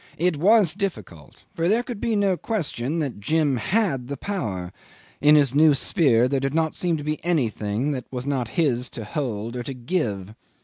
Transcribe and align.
It 0.17 0.37
was 0.37 0.73
difficult, 0.73 1.45
for 1.53 1.69
there 1.69 1.83
could 1.83 2.01
be 2.01 2.15
no 2.15 2.35
question 2.35 2.97
that 2.97 3.19
Jim 3.19 3.57
had 3.57 4.07
the 4.07 4.17
power; 4.17 4.73
in 5.21 5.35
his 5.35 5.53
new 5.53 5.75
sphere 5.75 6.27
there 6.27 6.39
did 6.39 6.55
not 6.55 6.73
seem 6.73 6.97
to 6.97 7.03
be 7.03 7.23
anything 7.23 7.91
that 7.91 8.05
was 8.11 8.25
not 8.25 8.47
his 8.57 8.89
to 8.97 9.05
hold 9.05 9.55
or 9.55 9.61
to 9.61 9.75
give. 9.75 10.33